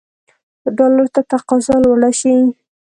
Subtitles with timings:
[0.75, 2.33] ډالرو ته تقاضا لوړه شي.